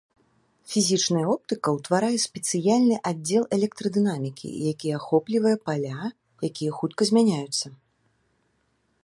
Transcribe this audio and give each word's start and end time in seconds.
Фізічная 0.71 1.25
оптыка 1.33 1.73
ўтварае 1.75 2.17
спецыяльны 2.27 2.97
аддзел 3.09 3.43
электрадынамікі, 3.59 4.49
які 4.71 4.87
ахоплівае 5.01 5.55
паля, 5.69 5.99
якія 6.51 6.71
хутка 6.81 7.01
змяняюцца. 7.13 7.67